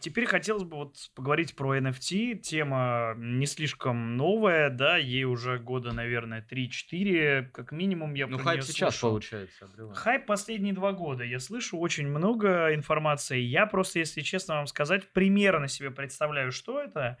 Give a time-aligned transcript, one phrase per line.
[0.00, 2.36] Теперь хотелось бы вот поговорить про NFT.
[2.36, 8.62] Тема не слишком новая, да, ей уже года, наверное, 3-4, как минимум я Ну, хайп
[8.62, 9.10] сейчас слышал.
[9.10, 9.64] получается.
[9.64, 9.94] обрела.
[9.94, 11.24] Хайп последние два года.
[11.24, 13.40] Я слышу очень много информации.
[13.40, 17.18] Я просто, если честно вам сказать, примерно себе представляю, что это,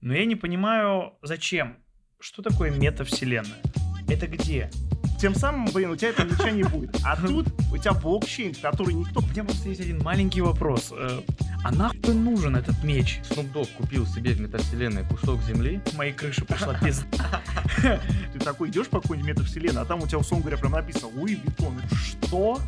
[0.00, 1.76] но я не понимаю, зачем.
[2.18, 3.62] Что такое метавселенная?
[4.08, 4.70] Это где?
[5.18, 6.96] Тем самым, блин, у тебя там ничего не будет.
[7.04, 9.20] А тут у тебя блокчейн, который никто...
[9.20, 10.92] У меня просто есть один маленький вопрос.
[10.96, 11.20] Э,
[11.64, 13.20] А нахуй нужен этот меч?
[13.28, 15.80] Snoop Dogg купил себе в метавселенной кусок земли.
[15.86, 17.42] В моей крыше пошла пизда.
[18.32, 21.34] Ты такой идешь по какой-нибудь метавселенной, а там у тебя, условно говоря, прям написано Louis
[21.34, 21.78] Vuitton.
[21.84, 22.60] Это Что?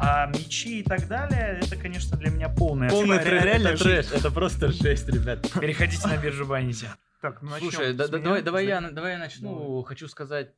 [0.00, 4.30] А мечи и так далее, это, конечно, для меня полная Полный трэш, это трэш, это
[4.32, 5.48] просто жесть, ребят.
[5.60, 6.88] Переходите на биржу Binity.
[7.20, 9.56] Так, ну начнем Слушай, да- давай, давай, я, давай я начну.
[9.56, 9.84] Давай.
[9.84, 10.50] Хочу сказать,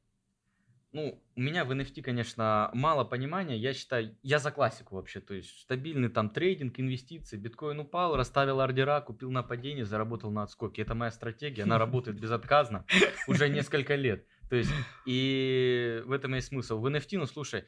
[0.95, 3.59] ну, у меня в NFT, конечно, мало понимания.
[3.59, 5.19] Я считаю, я за классику вообще.
[5.19, 7.37] То есть стабильный там трейдинг, инвестиции.
[7.37, 10.83] Биткоин упал, расставил ордера, купил на падение, заработал на отскоке.
[10.83, 12.87] Это моя стратегия, она работает безотказно
[13.27, 14.25] уже несколько лет.
[14.48, 14.70] То есть,
[15.05, 16.78] и в этом есть смысл.
[16.78, 17.65] В NFT, ну, слушай,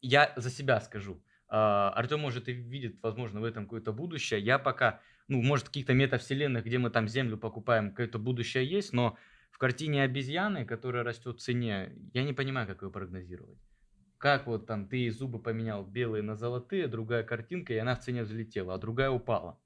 [0.00, 1.22] я за себя скажу.
[1.48, 4.40] А, Артем, может, и видит, возможно, в этом какое-то будущее.
[4.40, 8.94] Я пока, ну, может, в каких-то метавселенных, где мы там землю покупаем, какое-то будущее есть,
[8.94, 9.18] но
[9.62, 13.58] картине обезьяны, которая растет в цене, я не понимаю, как ее прогнозировать.
[14.18, 18.22] Как вот там ты зубы поменял белые на золотые, другая картинка, и она в цене
[18.24, 19.60] взлетела, а другая упала.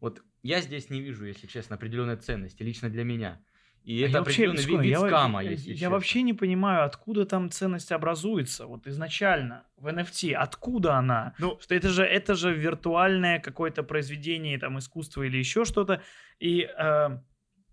[0.00, 3.44] Вот я здесь не вижу, если честно, определенной ценности, лично для меня.
[3.82, 5.90] И А это вообще, определенный вид, вид я, скама, я- если я честно.
[5.90, 11.34] вообще не понимаю, откуда там ценность образуется, вот изначально в NFT, откуда она?
[11.38, 16.02] Ну, Что это же, это же виртуальное какое-то произведение там искусства или еще что-то,
[16.38, 17.08] и э,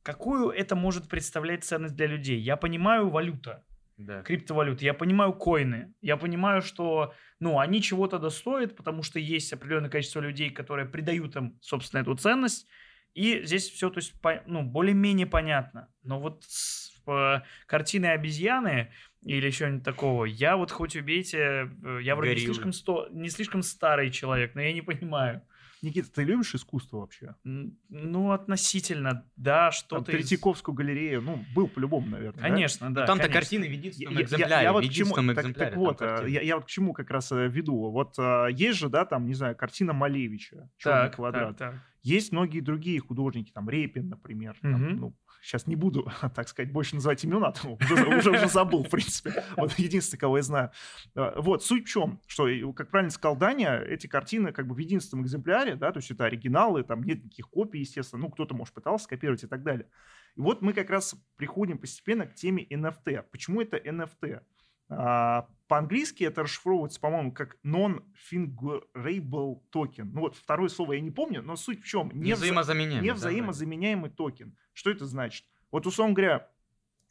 [0.07, 2.39] какую это может представлять ценность для людей?
[2.39, 3.65] Я понимаю валюта,
[3.97, 4.21] Да.
[4.21, 9.89] криптовалюты, я понимаю коины, я понимаю, что, ну, они чего-то достоят, потому что есть определенное
[9.89, 12.67] количество людей, которые придают им, собственно, эту ценность,
[13.15, 15.89] и здесь все, то есть, по- ну, более-менее понятно.
[16.03, 18.91] Но вот с э, картиной обезьяны
[19.25, 23.61] или чего-нибудь такого, я вот хоть убейте, э, я вроде не слишком, сто, не слишком
[23.61, 25.41] старый человек, но я не понимаю.
[25.81, 27.35] Никита, ты любишь искусство вообще?
[27.43, 30.11] Ну, относительно, да, Там что-то...
[30.11, 32.41] из- Третьяковскую галерею, ну, был по-любому, наверное.
[32.41, 32.49] да?
[32.49, 33.05] Конечно, да.
[33.05, 33.39] Там-то конечно.
[33.41, 34.63] картины в единственном я- экземпляре.
[34.63, 37.31] я вот к чему, так, там вот, э, я, я вот к чему как раз
[37.31, 37.91] э, веду.
[37.91, 41.57] Вот э, есть же, да, там, не знаю, картина Малевича, «Черный Так, квадрат».
[41.57, 41.81] так, так.
[42.03, 44.55] Есть многие другие художники, там, Репин, например.
[44.61, 44.95] там, Мгм.
[44.97, 45.15] ну,
[45.47, 49.43] сейчас не буду, так сказать, больше называть имена, там, уже, уже, уже забыл, в принципе.
[49.55, 50.71] Вот единственное, кого я знаю.
[51.15, 54.77] Э, Вот, суть в чем, что, как правильно сказал Даня, эти картины как бы в
[54.77, 58.73] единственном экземпляре, да, то есть это оригиналы, там нет никаких копий, естественно, ну, кто-то, может,
[58.73, 59.87] пытался скопировать и так далее.
[60.35, 63.23] И вот мы как раз приходим постепенно к теме NFT.
[63.31, 64.41] Почему это NFT?
[64.89, 70.05] А, по-английски это расшифровывается, по-моему, как non-fingerable token.
[70.13, 72.11] Ну вот второе слово я не помню, но суть в чем?
[72.13, 73.01] Не вза- взаимозаменяемый.
[73.03, 74.55] не да, взаимозаменяемый токен.
[74.73, 75.45] Что это значит?
[75.71, 76.47] Вот, условно говоря,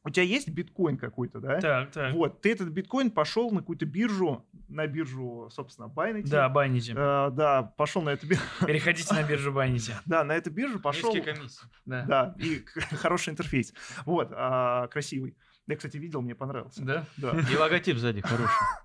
[0.04, 1.60] у тебя есть биткоин какой-то, да?
[1.60, 2.15] Так, так.
[2.15, 6.28] Вот, ты этот биткоин пошел на какую-то биржу, на биржу, собственно, Binance.
[6.28, 6.92] Да, байните.
[6.97, 8.42] Э, да, пошел на эту биржу.
[8.65, 9.97] Переходите на биржу байните.
[10.06, 11.12] Да, на эту биржу пошел.
[11.12, 11.66] Низкие комиссии.
[11.84, 12.04] Да.
[12.04, 13.75] Да, и хороший интерфейс.
[14.04, 15.36] Вот, а, красивый.
[15.66, 16.82] Я, кстати, видел, мне понравился.
[16.84, 17.06] Да?
[17.16, 17.38] Да.
[17.53, 18.53] И логотип сзади хороший.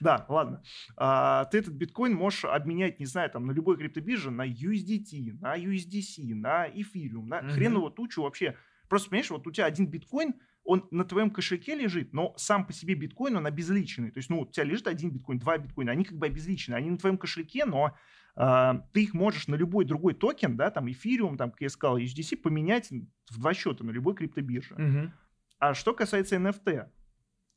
[0.00, 0.62] Да, ладно.
[0.96, 5.56] А, ты этот биткоин можешь обменять, не знаю, там на любой криптобирже, на USDT, на
[5.56, 7.50] USDC, на Ethereum, на Мгм.
[7.50, 8.56] хреновую тучу вообще.
[8.88, 12.72] Просто, понимаешь, вот у тебя один биткоин, он на твоем кошельке лежит, но сам по
[12.72, 14.10] себе биткоин, он обезличенный.
[14.10, 16.74] То есть, ну, у тебя лежит один биткоин, два биткоина, они как бы обезличены.
[16.74, 17.96] Они на твоем кошельке, но
[18.34, 21.98] а, ты их можешь на любой другой токен, да, там, Ethereum, там, как я сказал,
[21.98, 22.90] USDC, поменять
[23.30, 24.74] в два счета на любой криптобирже.
[24.76, 25.12] Мгм.
[25.62, 26.88] А что касается NFT,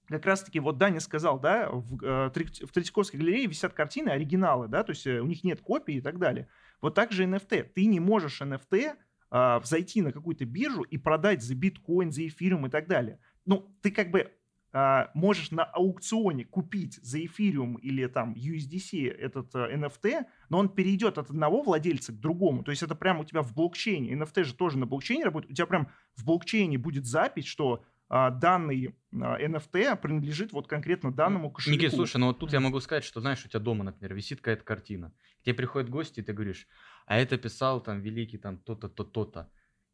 [0.10, 4.84] как раз-таки вот Даня сказал, да, в, э, в Третьяковской галерее висят картины, оригиналы, да,
[4.84, 6.48] то есть э, у них нет копий и так далее.
[6.82, 7.64] Вот так же NFT.
[7.64, 8.96] Ты не можешь NFT
[9.32, 13.18] а, зайти на какую-то биржу и продать за биткоин, за эфириум и так далее.
[13.44, 14.32] Ну, ты как бы
[14.78, 20.68] а, можешь на аукционе купить за эфириум или там USDC этот э, NFT, но он
[20.68, 22.62] перейдет от одного владельца к другому.
[22.62, 24.14] То есть это прямо у тебя в блокчейне.
[24.14, 25.54] NFT же тоже на блокчейне работает.
[25.54, 25.88] У тебя прям
[26.18, 31.78] в блокчейне будет запись, что а, данный а, NFT принадлежит вот конкретно данному кошельку.
[31.78, 34.40] Никит, слушай, ну вот тут я могу сказать, что, знаешь, у тебя дома, например, висит
[34.40, 35.12] какая-то картина.
[35.42, 36.68] К тебе приходят гости, и ты говоришь,
[37.06, 39.50] а это писал там великий там то-то, то, то-то.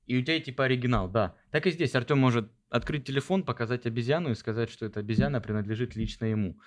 [0.05, 1.35] И у тебя типа оригинал, да.
[1.51, 5.95] Так и здесь Артем может открыть телефон, показать обезьяну и сказать, что эта обезьяна принадлежит
[5.95, 6.59] лично ему.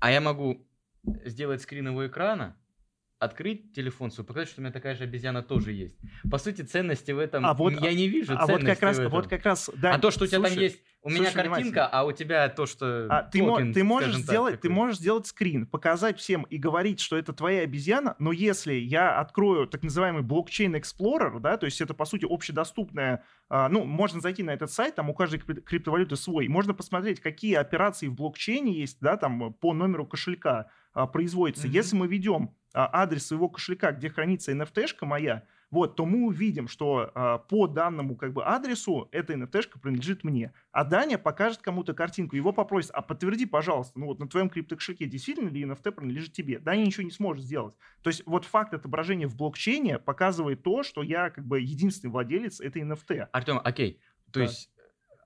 [0.00, 0.66] А я могу
[1.24, 2.56] сделать скрин его экрана,
[3.18, 5.96] открыть телефон свой, показать, что у меня такая же обезьяна тоже есть.
[6.30, 8.34] По сути, ценности в этом А вот- я не вижу.
[8.36, 9.94] А вот как раз, вот как раз, да.
[9.94, 12.48] а то, что у тебя там слушай, есть, у меня слушай картинка, а у тебя
[12.48, 14.70] то, что А, ты, токен, ты можешь так, сделать, ты такой.
[14.76, 19.66] можешь сделать скрин, показать всем и говорить, что это твоя обезьяна, но если я открою
[19.66, 24.44] так называемый блокчейн Explorer, да, то есть это по сути общедоступная, а, ну можно зайти
[24.44, 28.78] на этот сайт, там у каждой крипто- криптовалюты свой, можно посмотреть, какие операции в блокчейне
[28.78, 31.66] есть, да, там по номеру кошелька а, производится.
[31.66, 31.74] Мгм.
[31.74, 37.10] Если мы ведем адрес своего кошелька, где хранится NFT-шка моя, вот, то мы увидим, что
[37.14, 40.52] а, по данному как бы адресу эта NFT-шка принадлежит мне.
[40.72, 45.04] А Даня покажет кому-то картинку, его попросит, а подтверди, пожалуйста, ну вот на твоем криптокошельке
[45.06, 46.58] действительно ли NFT принадлежит тебе?
[46.58, 47.74] Даня ничего не сможет сделать.
[48.02, 52.60] То есть вот факт отображения в блокчейне показывает то, что я как бы единственный владелец
[52.60, 53.28] этой NFT.
[53.32, 54.00] Артем, окей,
[54.32, 54.46] то Да.
[54.46, 54.70] есть,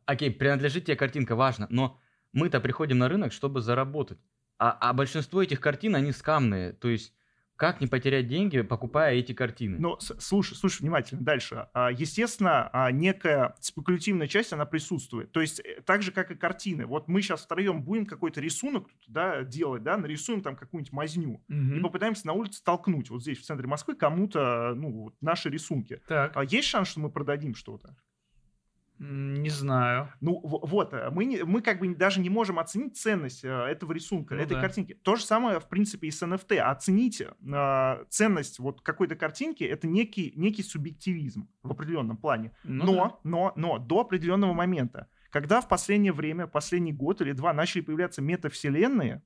[0.06, 2.00] окей, принадлежит тебе картинка, важно, но
[2.32, 4.18] мы-то приходим на рынок, чтобы заработать.
[4.58, 6.72] А, а большинство этих картин, они скамные.
[6.72, 7.14] То есть,
[7.62, 9.78] как не потерять деньги, покупая эти картины?
[10.00, 11.68] С- слушай, слушай внимательно дальше.
[11.74, 15.30] А, Естественно, а, некая спекулятивная часть, она присутствует.
[15.30, 16.86] То есть э, так же, как и картины.
[16.86, 21.40] Вот мы сейчас втроем будем какой-то рисунок да, делать, да, нарисуем там какую-нибудь мазню.
[21.46, 21.78] Мгм.
[21.78, 26.00] И попытаемся на улице толкнуть вот здесь, в центре Москвы, кому-то, ну, наши рисунки.
[26.08, 27.94] Так, А есть шанс, что мы продадим что-то?
[29.02, 30.12] Не знаю.
[30.20, 33.92] Ну, вот, э, мы, не- мы как бы даже не можем оценить ценность э, этого
[33.92, 34.60] рисунка, Ну этой да.
[34.60, 34.94] картинки.
[34.94, 36.58] То же самое, в принципе, и с NFT.
[36.58, 42.52] Оцените э, ценность вот какой-то картинки, это некий, некий субъективизм в определенном плане.
[42.62, 43.18] Ну но, да.
[43.24, 48.22] но, но до определенного момента, когда в последнее время, последний год или два начали появляться
[48.22, 49.22] метавселенные,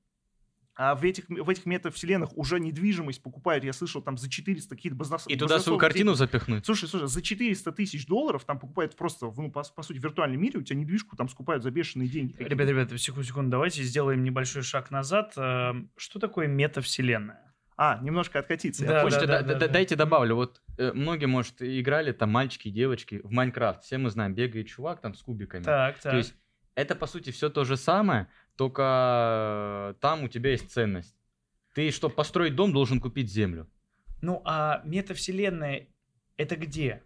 [0.77, 4.97] а в этих, в этих метавселенных уже недвижимость покупают, я слышал, там за 400 какие-то
[4.97, 6.65] баснос- И туда свою картину запихнуть?
[6.65, 10.39] Слушай, слушай, за 400 тысяч долларов там покупают просто, ну, по, по сути, в виртуальном
[10.39, 12.33] мире, у тебя недвижку там скупают за бешеные деньги.
[12.33, 12.53] какие-то.
[12.53, 15.33] Ребят, ребят, секунду, секунду, давайте сделаем небольшой шаг назад.
[15.35, 17.41] Э, Что такое метавселенная?
[17.79, 18.83] А, немножко откатиться.
[18.83, 19.11] я Да, понял.
[19.11, 19.73] Слушайте, да, да- да, да- да.
[19.73, 20.35] дайте добавлю.
[20.35, 23.83] Вот э, многие, может, играли там мальчики и девочки в Майнкрафт.
[23.83, 25.63] Все мы знаем, бегает чувак там с кубиками.
[25.63, 26.11] Так, так.
[26.11, 26.33] То есть
[26.75, 28.27] это, по сути, все то же самое,
[28.57, 31.15] только там у тебя есть ценность.
[31.73, 33.67] Ты, чтобы построить дом, должен купить землю.
[34.21, 35.87] Ну, а метавселенная
[36.37, 37.03] это где?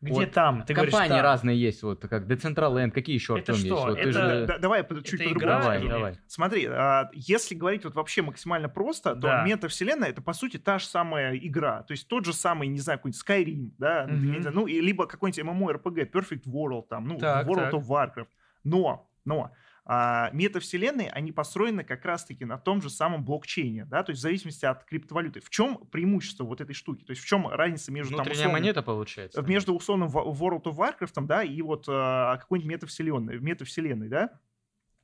[0.00, 0.62] Где Вот там?
[0.62, 1.22] Ты говоришь, Компании там.
[1.22, 3.66] разные есть, вот как Decentraland, какие еще, Это Артем, есть?
[3.66, 3.86] что?
[3.88, 5.40] Вот ты Это- же- Да- давай чуть по-другому.
[5.60, 6.18] Давай, давай.
[6.28, 9.44] Смотри, а, если говорить вот вообще максимально просто, то Да.
[9.44, 13.00] метавселенная это по сути та же самая игра, то есть тот же самый, не знаю,
[13.00, 14.06] какой-нибудь Skyrim, да,
[14.40, 17.74] знаю, ну и либо какой-нибудь MMORPG, Perfect World, там, ну Так, World так.
[17.74, 18.28] of Warcraft.
[18.62, 19.50] Но, но
[19.90, 24.22] а, метавселенные, они построены как раз-таки на том же самом блокчейне, да, то есть в
[24.22, 25.40] зависимости от криптовалюты.
[25.40, 27.04] В чем преимущество вот этой штуки?
[27.04, 29.40] То есть в чем разница между там, условно, монета получается.
[29.40, 34.38] между условным World of Warcraft, да, и вот а, какой-нибудь метавселенной, метавселенной, да,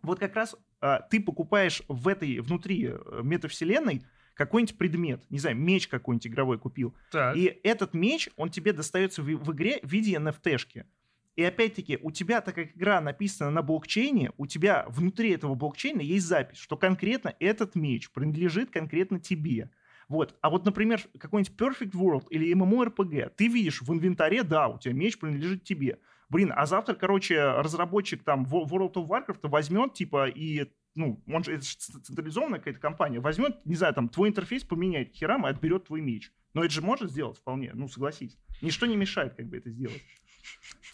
[0.02, 4.02] вот как раз а, ты покупаешь в этой, внутри э, метавселенной
[4.34, 7.34] какой-нибудь предмет, не знаю, меч какой-нибудь игровой купил, Так.
[7.36, 10.84] и этот меч, он тебе достается в, в игре в виде NFT-шки.
[11.36, 16.00] И опять-таки, у тебя, так как игра написана на блокчейне, у тебя внутри этого блокчейна
[16.00, 19.70] есть запись, что конкретно этот меч принадлежит конкретно тебе.
[20.08, 20.36] Вот.
[20.42, 24.94] А вот, например, какой-нибудь Perfect World или MMORPG, ты видишь в инвентаре, да, у тебя
[24.94, 25.98] меч принадлежит тебе.
[26.28, 31.44] Блин, а завтра, короче, разработчик там Wo- World of Warcraft возьмет, типа, и, ну, он
[31.44, 35.50] же, это же централизованная какая-то компания, возьмет, не знаю, там, твой интерфейс поменяет херам и
[35.50, 36.32] отберет твой меч.
[36.52, 38.38] Но это же может сделать вполне, ну, согласись.
[38.62, 40.02] Ничто не мешает, как бы, это сделать.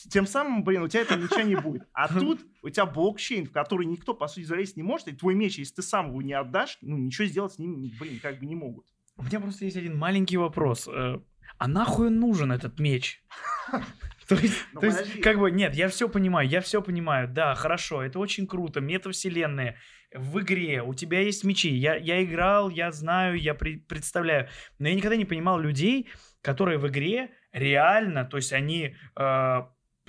[0.08, 1.82] Тем самым, блин, у тебя этого ничего не будет.
[1.92, 5.34] А тут у тебя блокчейн, в который никто, по сути, залезть не может, и твой
[5.34, 8.46] меч, если ты сам его не отдашь, ну, ничего сделать с ним, блин, как бы
[8.46, 8.86] не могут.
[9.16, 10.88] У меня просто есть один маленький вопрос.
[10.88, 11.18] Э,
[11.58, 13.22] А нахуй нужен этот меч?
[14.28, 17.54] То есть, Ну, то есть, как бы, нет, я все понимаю, я все понимаю, да,
[17.56, 19.76] хорошо, это очень круто, метавселенные,
[20.14, 24.86] в игре, у тебя есть мечи, я, я играл, я знаю, я при- представляю, но
[24.88, 26.08] я никогда не понимал людей,
[26.42, 29.60] которые в игре реально, то есть они, э,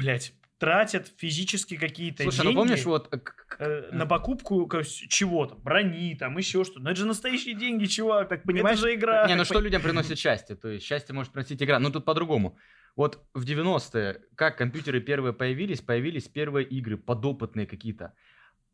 [0.02, 3.20] блядь, тратят физически какие-то Слушай, деньги ну помнишь, вот э,
[3.60, 8.44] э, на покупку чего-то, брони, там, еще что-то, но это же настоящие деньги, чувак, Так,
[8.44, 9.28] понимаешь, это же игра.
[9.28, 10.56] Не, ну что людям приносит счастье?
[10.56, 11.80] То есть счастье может приносить игра.
[11.80, 12.58] Но тут по-другому.
[12.96, 18.14] Вот в 90-е, как компьютеры первые появились, появились первые игры, подопытные какие-то.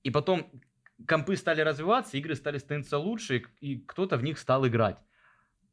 [0.04, 0.52] И потом
[1.08, 4.98] компы стали развиваться, игры стали становиться лучше, и кто-то в них стал играть.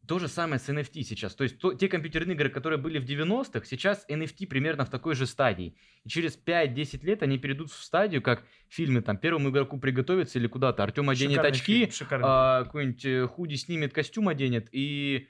[0.06, 1.34] То же самое с NFT сейчас.
[1.34, 5.14] То есть то- те компьютерные игры, которые были в 90-х, сейчас NFT примерно в такой
[5.14, 5.76] же стадии.
[6.04, 10.46] И через 5-10 лет они перейдут в стадию, как фильмы, там, первому игроку приготовиться или
[10.46, 10.82] куда-то.
[10.82, 15.28] Артем оденет Шикарный очки, фильм, а, какой-нибудь э, худи снимет, костюм оденет и,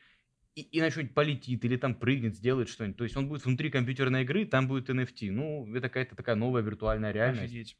[0.57, 2.97] и, и на что-нибудь полетит или там прыгнет, сделает что-нибудь.
[2.97, 5.31] То есть он будет внутри компьютерной игры, там будет NFT.
[5.31, 7.45] Ну, это какая-то такая новая виртуальная реальность.
[7.53, 7.77] Офигеть.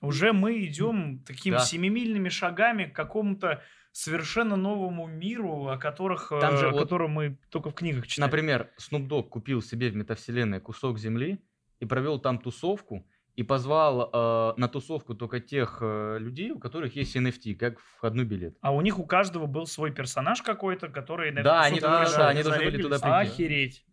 [0.00, 1.60] Уже мы идем такими Да.
[1.60, 3.62] семимильными шагами к какому-то
[3.94, 8.08] совершенно новому миру, о которых, Там же э, о вот- котором мы только в книгах
[8.08, 8.26] читали.
[8.26, 11.38] Например, Snoop Dogg купил себе в метавселенной кусок земли
[11.78, 16.96] и провел там тусовку, и позвал э, на тусовку только тех э, людей, у которых
[16.96, 18.56] есть NFT, как входной билет.
[18.62, 21.30] А у них у каждого был свой персонаж какой-то, который...
[21.30, 22.16] на Да, они, пришел.
[22.18, 23.32] да, они должны были туда прийти.
[23.32, 23.84] Охереть.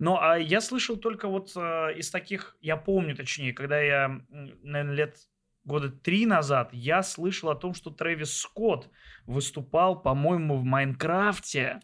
[0.00, 4.94] Ну, а я слышал только вот э, из таких, я помню точнее, когда я, наверное,
[4.94, 5.16] лет
[5.66, 8.88] года три назад, я слышал о том, что Трэвис Скотт
[9.26, 11.80] выступал, по-моему, в Майнкрафте.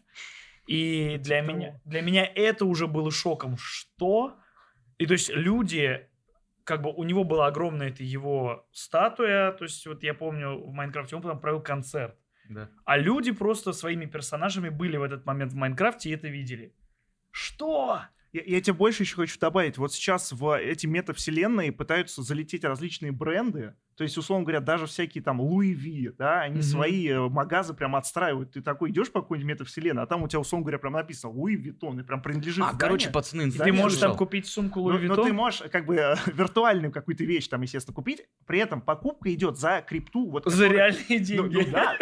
[0.65, 3.57] И для меня, для меня это уже было шоком.
[3.57, 4.37] Что?
[4.97, 6.07] И то есть люди,
[6.63, 10.71] как бы у него была огромная это его статуя, то есть вот я помню в
[10.71, 12.17] Майнкрафте, он потом провел концерт.
[12.49, 12.69] Да.
[12.85, 16.73] А люди просто своими персонажами были в этот момент в Minecraft е и это видели.
[17.31, 18.03] Что?
[18.33, 19.77] Я, я тебе больше еще хочу добавить.
[19.77, 23.75] Вот сейчас в эти метавселенные пытаются залететь различные бренды.
[23.95, 26.63] То есть, условно говоря, даже всякие там Louis V, да, они Мгм.
[26.63, 28.51] свои э, магазы прям отстраивают.
[28.53, 31.55] Ты такой идешь по какой-нибудь метавселенной, а там у тебя, условно говоря, прям написано Louis
[31.55, 32.79] Vuitton, и прям принадлежит А, здание.
[32.79, 36.15] короче, пацаны, ты можешь там купить сумку Ну, Луи но ты можешь как бы э,
[36.33, 38.23] виртуальную какую-то вещь там, естественно, купить.
[38.47, 40.31] При этом покупка идет за крипту.
[40.31, 41.67] Вот, За которая- реальные Ну, деньги.
[41.67, 41.97] ну да,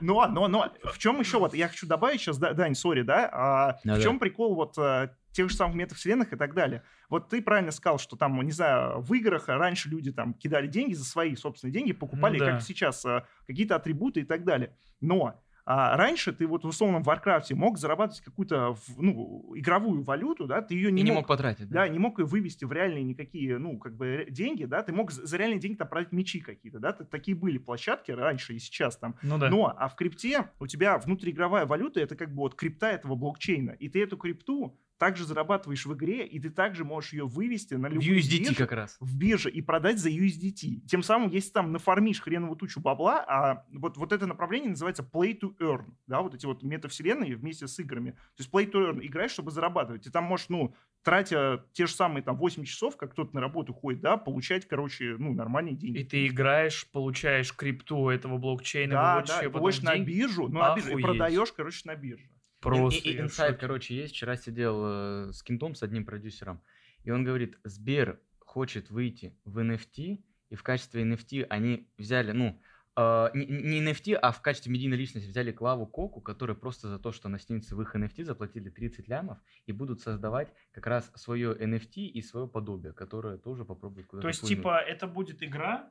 [0.00, 3.28] но, но, но в чем еще вот, я хочу добавить сейчас, Да- Дань, sorry, да,
[3.30, 4.00] а, в Да-да.
[4.02, 6.82] чем прикол вот э, тех же самых метавселенных и так далее.
[7.08, 10.94] Вот ты правильно сказал, что там, не знаю, в играх раньше люди там кидали деньги
[10.94, 12.52] за свои собственные деньги, покупали, Ну да.
[12.52, 14.74] как сейчас, э, какие-то атрибуты и так далее.
[15.00, 20.46] Но а раньше ты вот в условном Warcraft е мог зарабатывать какую-то ну, игровую валюту,
[20.46, 21.70] да, ты ее И не, не мог мог потратить.
[21.70, 25.10] да, не мог ее вывести в реальные никакие, ну, как бы деньги, да, ты мог
[25.10, 29.16] за реальные деньги там продать мечи какие-то, да, такие были площадки раньше и сейчас там.
[29.22, 29.48] Ну да.
[29.48, 33.70] Но, а в крипте у тебя внутриигровая валюта, это как бы вот крипта этого блокчейна,
[33.70, 37.88] и ты эту крипту также зарабатываешь в игре, и ты также можешь ее вывести на
[37.88, 38.96] любую USDT биржу, как раз.
[39.00, 40.86] в бирже и продать за USDT.
[40.86, 45.38] Тем самым, если там нафармишь хреновую тучу бабла, а вот, вот это направление называется play
[45.38, 48.12] to earn, да, вот эти вот метавселенные вместе с играми.
[48.12, 50.06] То есть play to earn, играешь, чтобы зарабатывать.
[50.06, 53.72] И там можешь, ну, тратя те же самые там 8 часов, как кто-то на работу
[53.72, 55.98] ходит, да, получать, короче, ну, нормальные деньги.
[55.98, 60.10] И ты играешь, получаешь крипту этого блокчейна, да, да, потом на деньги.
[60.10, 62.28] биржу, ну, на биржу, и продаешь, короче, на бирже.
[62.64, 63.08] Просто.
[63.08, 63.54] И- и- шоке.
[63.54, 64.14] короче, есть.
[64.14, 66.62] Вчера сидел э, с кентом, с одним продюсером,
[67.04, 72.60] и он говорит, Сбер хочет выйти в NFT, и в качестве NFT они взяли, ну,
[72.96, 77.12] э, не, NFT, а в качестве медийной личности взяли Клаву Коку, которая просто за то,
[77.12, 81.54] что она снимется в их NFT, заплатили 30 лямов, и будут создавать как раз свое
[81.54, 85.90] NFT и свое подобие, которое тоже попробует куда-то То есть, типа, это будет игра?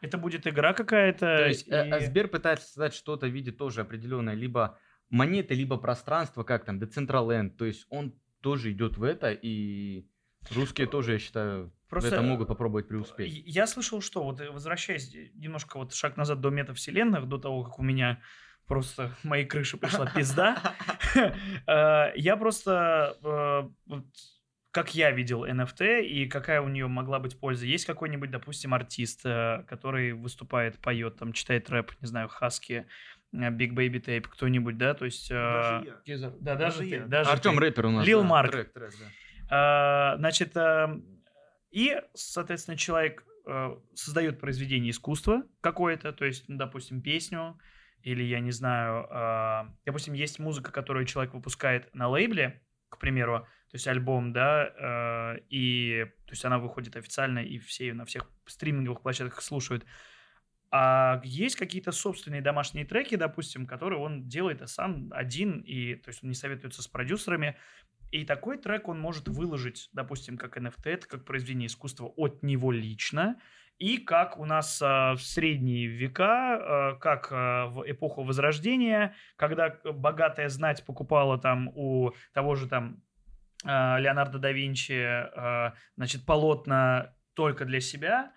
[0.00, 1.20] Это будет игра какая-то?
[1.20, 4.78] То есть э, и- Сбер пытается создать что-то в виде тоже определенной либо
[5.10, 7.50] монеты, либо пространства, как там, Decentraland.
[7.50, 10.06] То есть он тоже идет в это, и
[10.54, 13.32] русские тоже, я считаю, Просто, это могут попробовать преуспеть.
[13.32, 17.64] И- Я слышал, что вот э, возвращаясь немножко вот шаг назад до метавселенных, до того,
[17.64, 18.20] как у меня
[18.66, 20.74] просто моей крыши пришла пизда,
[21.66, 23.16] э, я просто
[23.90, 24.00] э,
[24.70, 27.66] как я видел NFT и какая у нее могла быть польза.
[27.66, 32.84] Есть какой-нибудь, допустим, артист, э, который выступает, поет, там, читает рэп, не знаю, Хаски, э,
[33.32, 35.30] Big Baby Tape, кто-нибудь, да, то есть...
[35.30, 36.14] э, Даже я.
[36.14, 37.06] Кизер- Да, Даже даже, ты, я.
[37.06, 37.60] даже Артем ты.
[37.60, 38.06] рэпер у нас.
[38.06, 38.50] Lil да, Mark.
[38.50, 39.06] Трек, трек, да.
[39.50, 41.00] А, Значит, а,
[41.70, 47.58] и, соответственно, человек а, создает произведение искусства какое-то, то есть, ну, допустим, песню,
[48.02, 53.46] или, я не знаю, а, допустим, есть музыка, которую человек выпускает на лейбле, к примеру,
[53.70, 58.04] то есть альбом, да, а, и, то есть она выходит официально, и все ее на
[58.04, 59.84] всех стриминговых площадках слушают.
[60.72, 66.22] А есть какие-то собственные домашние треки, допустим, которые он делает сам один, и то есть
[66.22, 67.56] он не советуется с продюсерами,
[68.12, 73.40] и такой трек он может выложить, допустим, как NFT, как произведение искусства от него лично,
[73.78, 79.78] и как у нас а, в средние века, а, как а, в эпоху Возрождения, когда
[79.84, 83.02] богатая знать покупала там у того же там
[83.64, 88.32] а, Леонардо да Винчи, а, значит, полотна только для себя,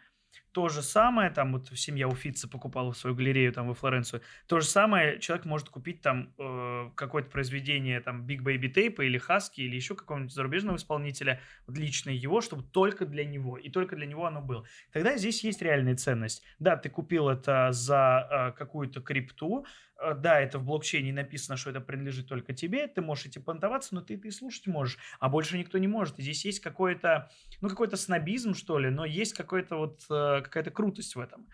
[0.53, 4.67] то же самое, там вот семья Уфица покупала свою галерею там во Флоренцию, то же
[4.67, 9.75] самое человек может купить там э, какое-то произведение там Big Baby Tape или Хаски или
[9.75, 14.27] еще какого-нибудь зарубежного исполнителя, вот личное его, чтобы только для него, и только для него
[14.27, 14.65] оно было.
[14.91, 16.43] Тогда здесь есть реальная ценность.
[16.59, 19.65] Да, ты купил это за э, какую-то крипту,
[19.99, 23.95] э, да, это в блокчейне написано, что это принадлежит только тебе, ты можешь идти понтоваться,
[23.95, 26.19] но ты это и слушать можешь, а больше никто не может.
[26.19, 30.71] И здесь есть какой-то, ну, какой-то снобизм, что ли, но есть какой-то вот, э, какая-то
[30.71, 31.47] крутость в этом.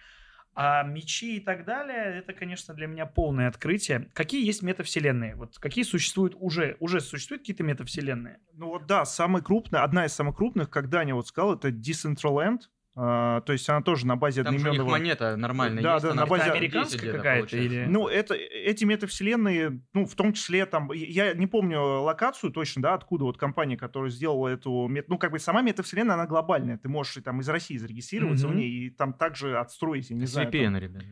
[0.55, 4.10] А мечи и так далее, это, конечно, для меня полное открытие.
[4.13, 5.36] Какие есть метавселенные?
[5.36, 6.75] Вот какие существуют уже?
[6.79, 8.39] Уже существуют какие-то метавселенные?
[8.53, 12.62] Ну вот да, самый крупный, одна из самых крупных, как Даня вот сказал, это Decentraland.
[13.01, 14.89] А, то есть она тоже на базе Там же у них одноименного...
[14.91, 17.85] монета нормальная Да, есть, да, она на в базе- Это 10 американская где-то какая-то или-
[17.85, 22.93] Ну, это, эти метавселенные, ну, в том числе там, я не помню локацию точно, да,
[22.95, 26.89] откуда вот компания, которая сделала эту, мет- ну, как бы сама метавселенная, она глобальная, ты
[26.89, 28.59] можешь там из России зарегистрироваться в Мгм.
[28.59, 31.03] ней и там также отстроить, я не С знаю, там- VPN, ребят.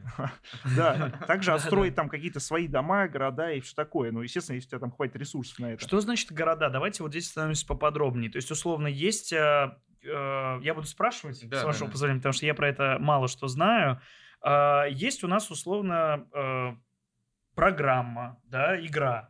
[0.75, 4.69] да, также отстроить там какие-то свои дома, города и все такое, ну, естественно, если у
[4.71, 5.81] тебя там хватит ресурсов на это.
[5.87, 6.69] Что значит города?
[6.69, 8.29] Давайте вот здесь становимся поподробнее.
[8.29, 9.33] То есть, условно, есть...
[10.07, 11.91] э, э, я буду спрашивать, Да, с вашего да.
[11.91, 14.01] позволения, потому что я про это мало что знаю.
[14.41, 16.75] А, есть у нас, условно, э,
[17.55, 19.29] программа, да, игра.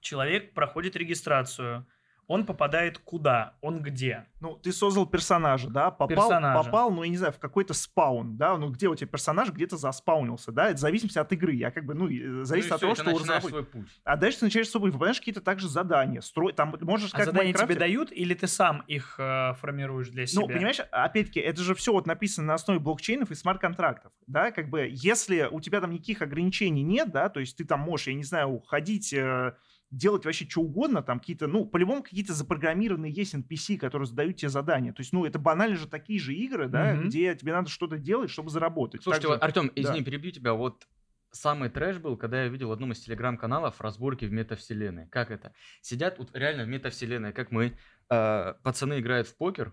[0.00, 1.86] Человек проходит регистрацию.
[2.32, 3.56] Он попадает куда?
[3.60, 4.24] Он где?
[4.40, 6.64] Ну, ты создал персонажа, да, попал, Персонажа.
[6.64, 9.76] попал, ну, я не знаю, в какой-то спаун, да, ну, где у тебя персонаж где-то
[9.76, 12.80] заспаунился, да, это в зависимости от игры, я как бы, ну, и, зависит Ну от
[12.80, 13.48] всё, того, что у разработчика.
[13.50, 13.88] свой путь.
[14.04, 17.26] А дальше ты начинаешь с собой выполняешь какие-то также задания, строй, там можешь А как
[17.26, 20.40] задания тебе Майнкрафте- дают или ты сам их э, формируешь для себя?
[20.40, 24.70] Ну, понимаешь, опять-таки, это же все вот написано на основе блокчейнов и смарт-контрактов, да, как
[24.70, 28.14] бы, если у тебя там никаких ограничений нет, да, то есть ты там можешь, я
[28.14, 29.52] не знаю, ходить, э,
[29.92, 34.48] делать вообще что угодно, там какие-то, ну, по-любому какие-то запрограммированные есть NPC, которые задают тебе
[34.48, 37.08] задания, то есть, ну, это банально же такие же игры, да, Мгм.
[37.08, 39.02] где тебе надо что-то делать, чтобы заработать.
[39.02, 39.72] Слушайте, Также- вот, Артем, да.
[39.82, 40.54] извини, перебью тебя.
[40.54, 40.88] Вот
[41.30, 45.06] самый трэш был, когда я видел в одном из телеграм-каналов разборки в метавселенной.
[45.08, 45.52] Как это?
[45.80, 47.72] Сидят вот реально в метавселенной, как мы.
[48.10, 49.72] э, пацаны играют в покер.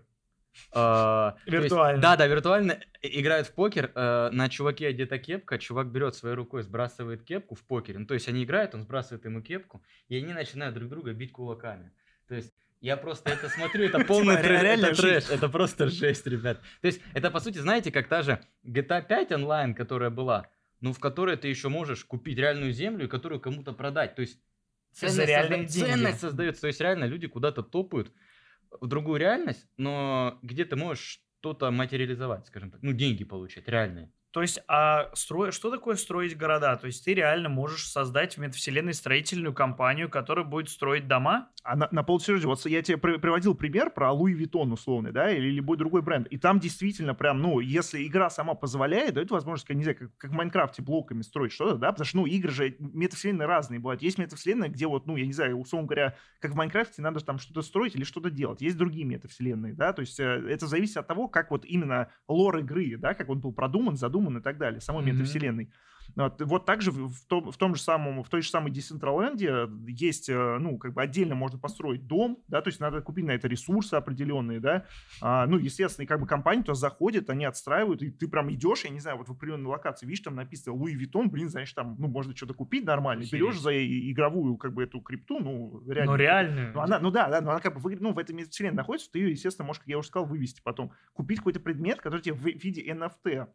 [0.52, 2.00] Есть- Виртуально.
[2.02, 3.90] Да, да, виртуально играют в покер.
[3.94, 7.98] э, на чуваке одета кепка, чувак берет своей рукой, сбрасывает кепку в покере.
[7.98, 11.32] Ну, то есть они играют, он сбрасывает ему кепку, и они начинают друг друга бить
[11.32, 11.92] кулаками.
[12.28, 15.26] То есть я просто это смотрю, это полный Типа, трэш, реальная это жизнь.
[15.26, 16.60] трэш, это просто жесть, ребят.
[16.80, 20.48] То есть это, по сути, знаете, как та же GTA 5 онлайн, которая была,
[20.80, 24.14] ну, в которой ты еще можешь купить реальную землю и которую кому-то продать.
[24.14, 24.38] То есть
[24.92, 25.26] созда-
[25.86, 26.60] ценность создается.
[26.62, 28.12] То есть реально люди куда-то топают
[28.80, 34.12] в другую реальность, но где ты можешь что-то материализовать, скажем так, ну, деньги получать, реальные.
[34.32, 35.50] То есть, а строй...
[35.50, 36.76] что такое строить города?
[36.76, 41.48] То есть ты реально можешь создать в метавселенной строительную компанию, которая будет строить дома?
[41.64, 45.30] А на, на полсерьезе, вот я тебе при- приводил пример про Louis Vuitton условный, да,
[45.30, 46.28] или любой другой бренд.
[46.28, 50.16] И там действительно прям, ну, если игра сама позволяет, дает возможность, как, не знаю, как,
[50.16, 53.80] как в Minecraft е блоками строить что-то, да, потому что, ну, игры же метавселенные разные
[53.80, 54.00] бывают.
[54.00, 57.18] Есть метавселенная, где вот, ну, я не знаю, условно говоря, как в Minecraft е надо
[57.20, 58.62] там что-то строить или что-то делать.
[58.62, 62.58] Есть другие метавселенные, да, то есть э, это зависит от того, как вот именно лор
[62.58, 65.14] игры, да, как он был продуман, задуман и так далее, самой Мгм.
[65.14, 65.70] метавселенной.
[66.16, 69.68] Вот, вот также в, в том, в том же самом, в той же самой Децентраленде
[69.86, 73.30] есть, э, ну, как бы отдельно можно построить дом, да, то есть надо купить на
[73.30, 74.86] это ресурсы определенные, да,
[75.20, 78.84] А, ну, естественно, и как бы компания туда заходит, они отстраивают, и ты прям идешь,
[78.84, 81.94] я не знаю, вот в определенной локации, видишь, там написано Луи Виттон, блин, значит, там,
[81.98, 83.40] ну, можно что-то купить нормально, Охереть.
[83.44, 83.70] берешь за
[84.10, 86.12] игровую, как бы, эту крипту, ну, реально.
[86.12, 86.72] Ну, реальную.
[86.74, 89.20] Ну, она, ну да, да, но она как бы ну, в этой вселенной находится, ты
[89.20, 90.92] ее, естественно, можешь, как я уже сказал, вывести потом.
[91.12, 93.46] Купить какой-то предмет, который тебе в виде NFT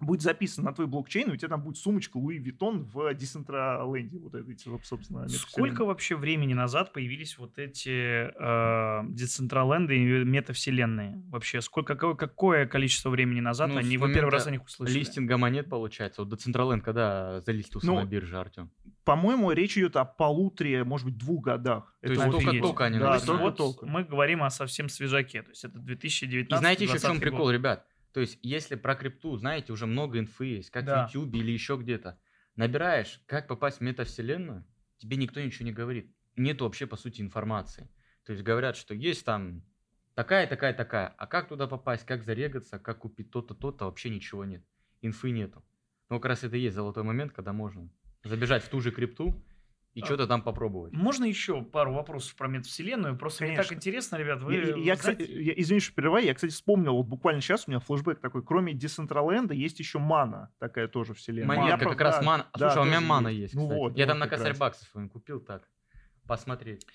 [0.00, 4.03] будет записан на твой блокчейн, и у тебя там будет сумочка Louis Vuitton в Decentraland
[4.03, 10.24] е, вот этой, собственно, Сколько вообще времени назад появились вот эти э, Decentraland ы и
[10.24, 11.22] метавселенные?
[11.28, 14.98] Вообще, сколько, какое, какое количество времени назад Ну, они вы первый раз о них услышали?
[14.98, 16.24] Листинга монет получается.
[16.24, 18.70] Вот Decentraland когда залистился Ну, на бирже, Артем?
[19.04, 21.94] По-моему, речь идет о полуторе, может быть, двух годах.
[22.00, 22.62] То есть вот только- офигеть.
[22.62, 23.86] только они Да, только, вот только.
[23.86, 27.20] мы говорим о совсем свежаке, то есть это 2019 И знаете еще в чем 2020
[27.22, 27.54] прикол, год.
[27.54, 27.86] ребят?
[28.12, 31.06] То есть, если про крипту, знаете, уже много инфы есть, как Да.
[31.06, 32.18] в YouTube или еще где-то.
[32.56, 34.66] Набираешь, как попасть в метавселенную,
[34.98, 36.12] тебе никто ничего не говорит.
[36.36, 37.88] Нет вообще, по сути, информации.
[38.24, 39.62] То есть говорят, что есть там
[40.14, 41.08] такая, такая, такая.
[41.18, 44.64] А как туда попасть, как зарегаться, как купить то-то, то-то, вообще ничего нет.
[45.02, 45.64] Инфы нету.
[46.08, 47.88] Но как раз это и есть золотой момент, когда можно
[48.24, 49.42] забежать в ту же крипту
[49.94, 50.92] и А, что-то там попробовать.
[50.92, 53.18] Можно еще пару вопросов про метавселенную?
[53.18, 53.74] Просто мне так Конечно.
[53.74, 57.06] интересно, ребят, вы Я, я- я, кстати, я- извини, что перерываю, я, кстати, вспомнил, вот
[57.06, 61.56] буквально сейчас у меня флешбэк такой, кроме Децентраленда есть еще Мана, такая тоже вселенная.
[61.56, 62.46] Я Монетка, про- как раз да, мана.
[62.56, 63.54] да, Слушай, а у меня мана есть.
[63.54, 63.78] Ну кстати.
[63.78, 64.58] вот, Я вот там на косарь раз.
[64.58, 65.68] баксов купил так.
[66.26, 66.86] Посмотреть.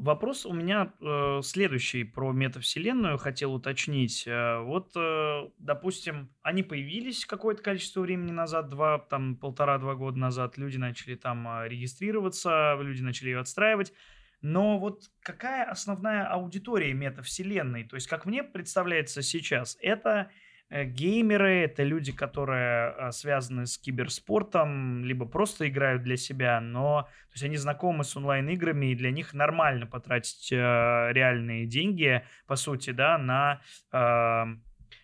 [0.00, 4.26] Вопрос у меня э, следующий про метавселенную хотел уточнить.
[4.26, 10.56] Э, вот, э, допустим, они появились какое-то количество времени назад, два, там, полтора-два года назад,
[10.56, 13.92] люди начали там э, регистрироваться, люди начали ее отстраивать.
[14.40, 17.84] Но вот какая основная аудитория метавселенной?
[17.84, 20.30] То есть, как мне представляется сейчас, это
[20.70, 27.34] геймеры, это люди, которые э, связаны с киберспортом, либо просто играют для себя, но то
[27.34, 32.90] есть они знакомы с онлайн-играми, и для них нормально потратить э, реальные деньги, по сути,
[32.90, 33.60] да, на,
[33.92, 34.44] э,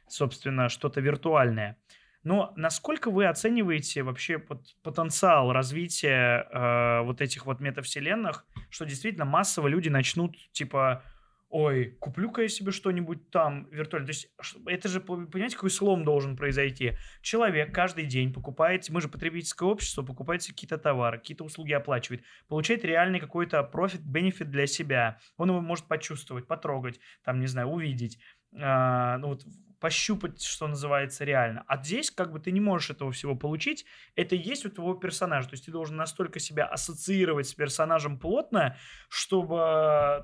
[0.08, 1.76] собственно, что-то виртуальное.
[2.22, 9.24] Но насколько вы оцениваете вообще пот- потенциал развития э, вот этих вот метавселенных, что действительно
[9.24, 11.04] массово люди начнут, типа,
[11.48, 14.06] ой, куплю-ка я себе что-нибудь там виртуально.
[14.06, 14.28] То есть
[14.66, 16.96] это же, по- понимаете, какой слом должен произойти.
[17.22, 22.84] Человек каждый день покупает, мы же потребительское общество, покупает какие-то товары, какие-то услуги оплачивает, получает
[22.84, 25.18] реальный какой-то профит, бенефит для себя.
[25.36, 28.18] Он его может почувствовать, потрогать, там, не знаю, увидеть.
[28.58, 29.44] А, ну вот
[29.78, 31.64] пощупать, что называется, реально.
[31.68, 33.84] А здесь как бы ты не можешь этого всего получить.
[34.14, 35.48] Это и есть у твоего персонажа.
[35.48, 38.76] То есть ты должен настолько себя ассоциировать с персонажем плотно,
[39.08, 39.56] чтобы...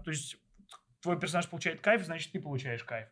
[0.05, 0.39] То есть
[1.03, 3.09] твой персонаж получает кайф, значит ты получаешь кайф.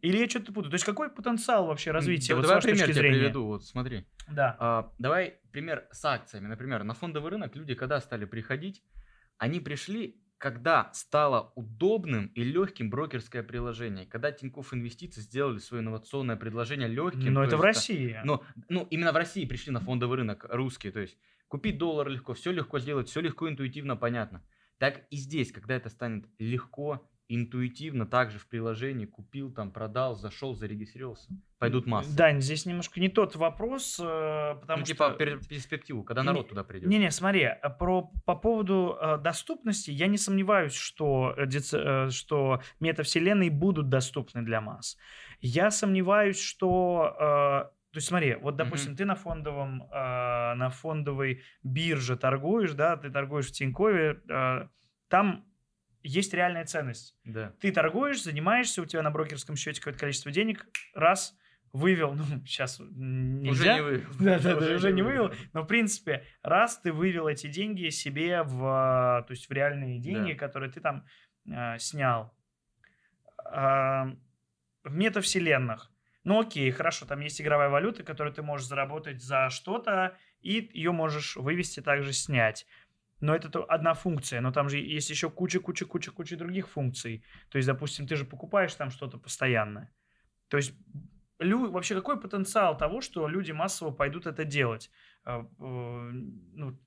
[0.00, 0.70] Или я что-то путаю?
[0.70, 2.34] То есть какой потенциал вообще развития?
[2.34, 3.46] Да, вот с давай вашей пример точки тебе приведу.
[3.46, 4.06] Вот смотри.
[4.28, 4.56] Да.
[4.58, 6.46] А, давай пример с акциями.
[6.46, 8.84] Например, на фондовый рынок люди когда стали приходить?
[9.38, 14.06] Они пришли, когда стало удобным и легким брокерское приложение.
[14.06, 17.32] Когда Тинькофф Инвестиции сделали свое инновационное предложение легким.
[17.32, 18.20] Но то это в есть, России.
[18.24, 20.92] Но, ну, именно в России пришли на фондовый рынок русские.
[20.92, 24.44] То есть купить доллар легко, все легко сделать, все легко, интуитивно, понятно.
[24.78, 30.54] Так и здесь, когда это станет легко, интуитивно, также в приложении, купил, там, продал, зашел,
[30.54, 32.16] зарегистрировался, пойдут массы.
[32.16, 34.94] Дань, здесь немножко не тот вопрос, э, потому ну, что...
[34.94, 36.88] типа пер- перспективу, когда народ Не- туда придет.
[36.88, 42.62] Не-не, смотри, а про, по поводу э, доступности я не сомневаюсь, что, э, э, что
[42.80, 44.96] метавселенные будут доступны для масс.
[45.40, 47.14] Я сомневаюсь, что...
[47.20, 48.96] э, то есть смотри, вот, допустим, Мгм.
[48.96, 54.68] ты на фондовом, э, на фондовой бирже торгуешь, да, ты торгуешь в Тинькове, э,
[55.08, 55.44] там
[56.08, 57.16] есть реальная ценность.
[57.24, 57.52] Да.
[57.60, 61.36] Ты торгуешь, занимаешься, у тебя на брокерском счете какое-то количество денег, раз,
[61.72, 63.50] вывел, ну, сейчас нельзя.
[63.50, 64.06] Уже не вы.
[64.18, 65.32] Да, да, да, уже не вывел.
[65.52, 70.00] Но, в принципе, раз ты вывел эти деньги себе в, а, то есть в реальные
[70.00, 70.38] деньги, Да.
[70.38, 71.04] которые ты там
[71.50, 72.34] а, снял,
[73.44, 74.16] а,
[74.84, 75.90] в метавселенных,
[76.24, 80.92] ну окей, хорошо, там есть игровая валюта, которую ты можешь заработать за что-то, и ее
[80.92, 82.66] можешь вывести также снять.
[83.20, 87.24] Но это то- одна функция, но там же есть еще куча-куча-куча-куча других функций.
[87.50, 89.90] То есть, допустим, ты же покупаешь там что-то постоянно.
[90.48, 90.72] То есть
[91.40, 94.90] лю- вообще какой потенциал того, что люди массово пойдут это делать?
[95.24, 96.10] А, э,
[96.54, 96.78] Ну,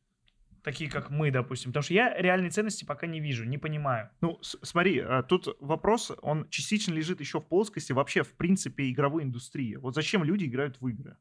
[0.64, 1.72] такие как мы, допустим.
[1.72, 4.10] Потому что я реальной ценности пока не вижу, не понимаю.
[4.22, 9.24] Ну, смотри, а, тут вопрос, он частично лежит еще в плоскости вообще, в принципе, игровой
[9.24, 9.76] индустрии.
[9.76, 11.18] Вот зачем люди играют в игры?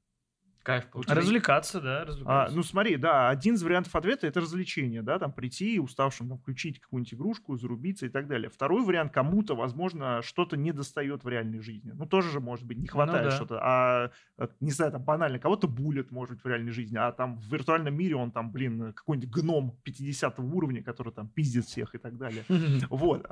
[0.62, 1.12] Кайф получить.
[1.12, 2.56] Развлекаться, да, А, развлекаться.
[2.56, 6.80] ну, смотри, да, один из вариантов ответа это развлечение, да, там прийти уставшим, там, включить
[6.80, 8.50] какую-нибудь игрушку, зарубиться и так далее.
[8.50, 11.92] Второй вариант, кому-то, возможно, что-то не достает в реальной жизни.
[11.94, 13.30] Ну, тоже же, может быть, не хватает да.
[13.30, 13.58] что-то.
[13.62, 17.38] А, а, не знаю, там банально, кого-то булит, может быть, в реальной жизни, а там
[17.38, 21.98] в виртуальном мире он там, блин, какой-нибудь гном 50 уровня, который там пиздит всех и
[21.98, 22.44] так далее.
[22.90, 23.26] Вот.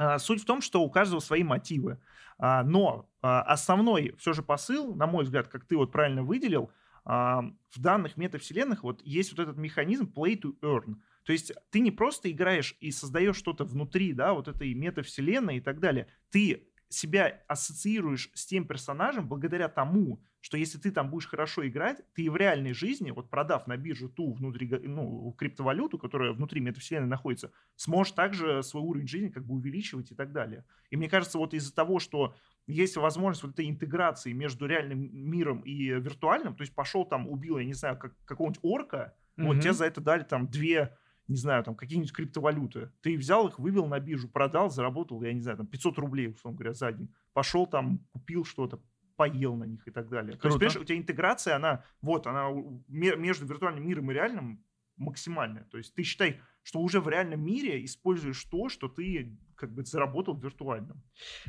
[0.00, 2.00] А, Суть в том, что у каждого свои мотивы.
[2.38, 6.70] А, Но а, основной все же посыл, на мой взгляд, как ты вот правильно выделил,
[7.02, 10.96] в данных метавселенных вот есть вот этот механизм play to earn.
[11.24, 15.60] То есть ты не просто играешь и создаешь что-то внутри, да, вот этой метавселенной и
[15.60, 16.08] так далее.
[16.30, 22.02] Ты себя ассоциируешь с тем персонажем благодаря тому, что если ты там будешь хорошо играть,
[22.14, 27.08] ты в реальной жизни, вот продав на бирже ту внутри, ну, криптовалюту, которая внутри метавселенной
[27.08, 30.64] находится, сможешь также свой уровень жизни как бы увеличивать и так далее.
[30.90, 32.34] И мне кажется, вот из-за того, что
[32.66, 37.58] есть возможность вот этой интеграции между реальным миром и виртуальным, то есть пошел там, убил,
[37.58, 39.60] я не знаю, как, какого-нибудь орка, вот Мгм.
[39.60, 40.96] тебе за это дали там две,
[41.28, 42.90] не знаю, там какие-нибудь криптовалюты.
[43.02, 46.58] Ты взял их, вывел на биржу, продал, заработал, я не знаю, там 500 рублей, условно
[46.58, 47.12] говоря, за день.
[47.32, 48.80] Пошел там, купил что-то,
[49.20, 50.32] поел на них и так далее.
[50.32, 50.58] То есть, Круто.
[50.58, 52.48] понимаешь, у тебя интеграция, она, вот, она
[52.88, 54.64] между виртуальным миром и реальным
[54.96, 55.64] максимальная.
[55.64, 59.84] То есть ты считай, что уже в реальном мире используешь то, что ты как бы
[59.84, 61.02] заработал в виртуальном.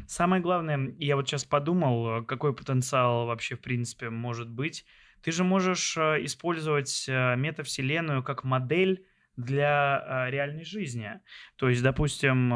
[0.05, 4.85] Самое главное, я вот сейчас подумал, какой потенциал вообще, в принципе, может быть.
[5.23, 9.05] Ты же можешь э, использовать э, метавселенную как модель
[9.37, 11.21] для э, реальной жизни.
[11.55, 12.51] То есть, допустим,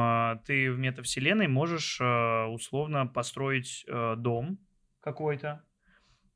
[0.45, 3.85] ты в метавселенной можешь условно построить
[4.17, 4.59] дом
[5.05, 5.63] какой-то,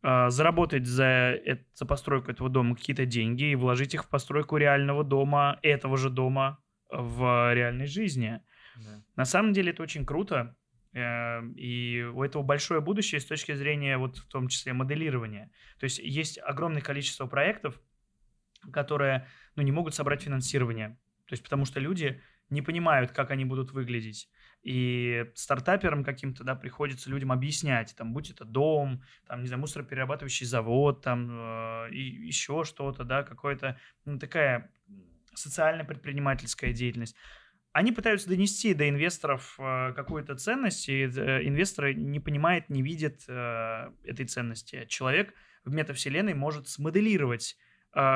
[0.04, 1.40] э, заработать за,
[1.74, 6.10] за постройку этого дома какие-то деньги и вложить их в постройку реального дома, этого же
[6.10, 8.42] дома в реальной жизни.
[8.78, 9.04] Да.
[9.16, 10.56] На самом деле это очень круто,
[10.94, 15.52] э, и у этого большое будущее с точки зрения вот в том числе моделирования.
[15.80, 17.82] То есть есть огромное количество проектов,
[18.72, 20.90] которые ну, не могут собрать финансирование.
[21.26, 24.30] То есть потому что люди не понимают, как они будут выглядеть.
[24.62, 30.46] И стартаперам каким-то, да, приходится людям объяснять, там, будь это дом, там, не знаю, мусороперерабатывающий
[30.46, 34.72] завод, там, э, и еще что-то, да, какое-то, ну, такая
[35.34, 37.16] социально-предпринимательская деятельность
[37.72, 43.22] они пытаются донести до инвесторов э, какую-то ценность, и э, инвесторы не понимают, не видят
[43.28, 44.86] э, этой ценности.
[44.88, 47.58] Человек в метавселенной может смоделировать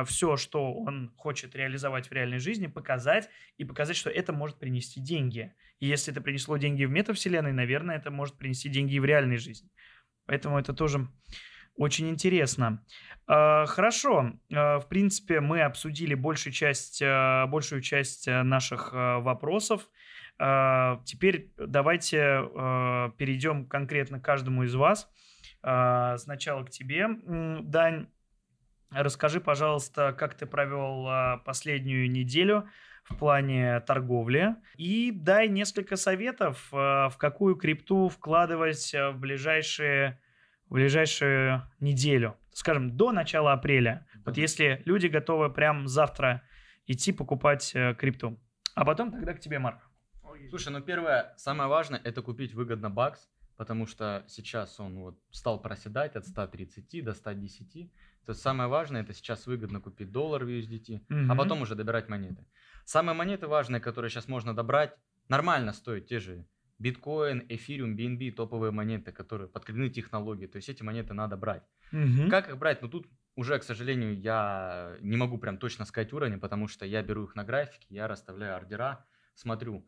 [0.06, 3.28] все, что он хочет реализовать в реальной жизни, показать
[3.58, 5.56] и показать, что это может принести деньги.
[5.84, 9.36] И если это принесло деньги в метавселенной, наверное, это может принести деньги и в реальной
[9.36, 9.70] жизни.
[10.26, 11.10] Поэтому это тоже
[11.76, 12.86] очень интересно.
[13.28, 14.32] А, хорошо.
[14.54, 19.90] А, в принципе, мы обсудили большую часть, а, большую часть наших вопросов.
[20.38, 22.18] Теперь давайте
[23.18, 25.12] перейдем конкретно к каждому из вас.
[25.62, 27.08] Сначала к тебе,
[27.62, 28.08] Дань.
[28.90, 32.70] Расскажи, пожалуйста, как ты провел последнюю неделю
[33.04, 34.56] в плане торговли.
[34.78, 40.20] И дай несколько советов, в какую крипту вкладывать в ближайшие
[40.70, 44.08] в ближайшую неделю, скажем, до начала апреля.
[44.26, 46.42] Вот если люди готовы прям завтра
[46.88, 48.40] идти покупать э, крипту.
[48.76, 49.80] А потом тогда к тебе, Марк.
[50.50, 55.62] Слушай, ну первое, самое важное, это купить выгодно бакс, потому что сейчас он вот стал
[55.62, 57.92] проседать от 130 до 110.
[58.26, 61.32] То есть самое важное, это сейчас выгодно купить доллар в USDT, угу.
[61.32, 62.46] а потом уже добирать монеты.
[62.86, 64.96] Самые монеты важные, которые сейчас можно добрать,
[65.30, 66.46] нормально стоят те же
[66.80, 70.50] биткоин, эфириум, BNB, топовые монеты, которые подкреплены технологией.
[70.50, 71.64] То есть эти монеты надо брать.
[71.92, 72.30] Угу.
[72.30, 72.82] Как их брать?
[72.82, 77.02] Ну тут уже, к сожалению, я не могу прям точно сказать уровень, потому что я
[77.02, 79.88] беру их на графике, я расставляю ордера, смотрю.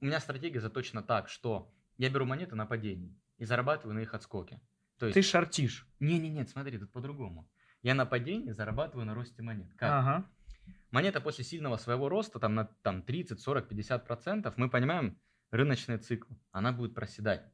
[0.00, 4.14] У меня стратегия заточена так, что я беру монеты на падении и зарабатываю на их
[4.14, 4.60] отскоке.
[4.98, 5.14] То есть...
[5.14, 5.86] Ты шортишь?
[5.98, 7.50] Не-не-нет, смотри, тут по-другому.
[7.82, 9.72] Я на падении зарабатываю на росте монет.
[9.76, 9.90] Как?
[9.90, 10.30] Ага.
[10.90, 15.18] Монета после сильного своего роста, там на там, 30, 40, 50 процентов, мы понимаем,
[15.50, 17.44] рыночный цикл, она будет проседать.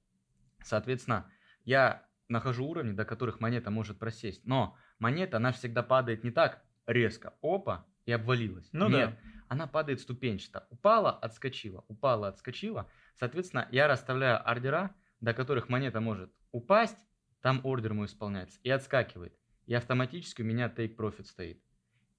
[0.63, 1.31] Соответственно,
[1.65, 4.45] я нахожу уровни, до которых монета может просесть.
[4.47, 8.69] Но монета, она всегда падает не так резко, опа, и обвалилась.
[8.73, 9.31] Ну Нет, да.
[9.49, 10.67] она падает ступенчато.
[10.71, 12.89] Упала, отскочила, упала, отскочила.
[13.15, 16.99] Соответственно, я расставляю ордера, до которых монета может упасть,
[17.43, 19.37] там ордер мой исполняется, и отскакивает.
[19.67, 21.63] И автоматически у меня take profit стоит.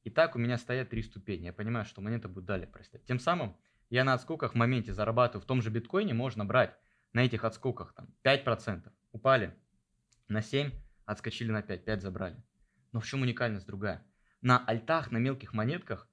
[0.08, 1.48] И так у меня стоят три ступени.
[1.48, 3.04] Я понимаю, что монета будет далее проседать.
[3.04, 3.58] Тем самым
[3.89, 6.74] я на отскоках в моменте зарабатываю в том же биткоине, можно брать
[7.12, 8.89] на этих отскоках там 5%.
[9.12, 9.54] Упали
[10.30, 10.72] на 7,
[11.04, 12.41] отскочили на 5, 5 забрали.
[12.93, 14.02] Но в чем уникальность другая?
[14.41, 16.08] На альтах, на мелких монетках,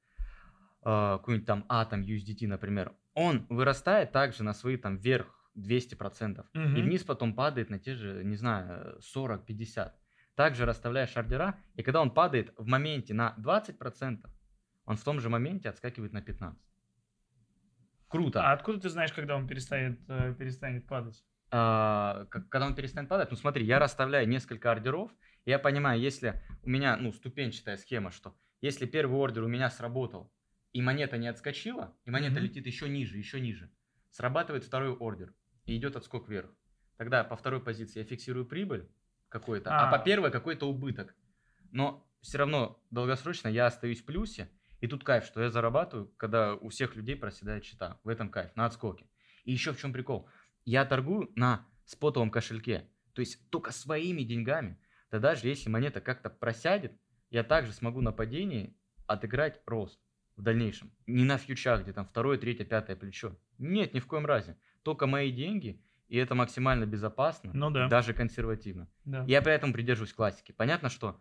[0.81, 6.41] э, какой-нибудь там Atom USDT, например, он вырастает также на свои там вверх 200%.
[6.41, 6.61] Угу.
[6.61, 9.93] И вниз потом падает на те же, не знаю, 40-50.
[10.35, 14.29] Также расставляешь ордера, и когда он падает в моменте на 20%,
[14.87, 16.57] он в том же моменте отскакивает на 15%.
[18.09, 18.49] Круто.
[18.49, 21.25] А откуда ты знаешь, когда он перестанет, э, перестанет падать?
[21.51, 23.31] А, когда он перестанет падать?
[23.31, 25.11] Ну смотри, я расставляю несколько ордеров,
[25.45, 29.69] и я понимаю, если у меня, ну, ступенчатая схема, что если первый ордер у меня
[29.71, 30.33] сработал,
[30.73, 32.41] и монета не отскочила, и монета mm-hmm.
[32.41, 33.71] летит еще ниже, еще ниже,
[34.11, 36.51] срабатывает второй ордер, и идет отскок вверх.
[36.97, 38.89] Тогда по второй позиции я фиксирую прибыль
[39.35, 41.13] какой-то, а, а по первой какой-то убыток.
[41.73, 44.49] Но все равно долгосрочно я остаюсь в плюсе,
[44.81, 47.99] и тут кайф, что я зарабатываю, когда у всех людей проседает счета.
[48.05, 49.07] В этом кайф, на отскоке.
[49.43, 50.29] И еще в чем прикол.
[50.65, 52.89] Я торгую на спотовом кошельке.
[53.13, 54.79] То есть только своими деньгами.
[55.11, 56.93] Да даже если монета как-то просядет,
[57.31, 58.77] я также смогу на падении
[59.09, 60.01] отыграть рост
[60.37, 60.93] в дальнейшем.
[61.07, 63.37] Не на фьючах, где там второе, третье, пятое плечо.
[63.59, 64.57] Нет, ни в коем разе.
[64.83, 67.89] Только мои деньги, и это максимально безопасно, ну да.
[67.89, 68.89] даже консервативно.
[69.05, 69.25] Да.
[69.27, 70.53] Я при этом придерживаюсь классики.
[70.53, 71.21] Понятно, что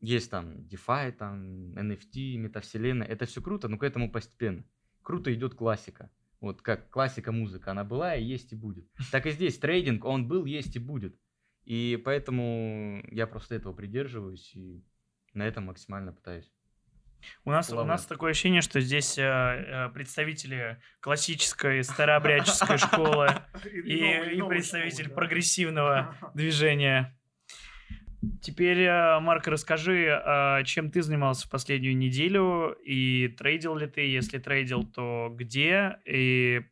[0.00, 3.06] есть там DeFi, там NFT, метавселенная.
[3.06, 4.64] Это все круто, но к этому постепенно.
[5.02, 6.10] Круто идет классика.
[6.40, 8.88] Вот как классика музыка, она была и есть и будет.
[9.10, 11.18] Так и здесь трейдинг, он был, есть и будет.
[11.64, 14.84] И поэтому я просто этого придерживаюсь и
[15.34, 16.50] на этом максимально пытаюсь.
[17.44, 23.28] У нас, у нас такое ощущение, что здесь э, э представители классической старообрядческой школы
[23.64, 27.16] и, и представитель прогрессивного движения.
[28.42, 34.02] Теперь, э, Марк, расскажи, а, чем ты занимался в последнюю неделю и трейдил ли ты?
[34.02, 36.62] Если трейдил, то где и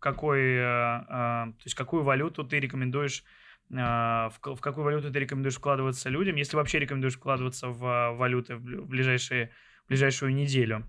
[0.00, 3.24] какой, э, то есть какую валюту ты рекомендуешь
[3.76, 8.86] а, в какую валюту ты рекомендуешь вкладываться людям, если вообще рекомендуешь вкладываться в валюты в
[8.86, 9.50] ближайшие, в
[9.88, 10.84] ближайшую неделю?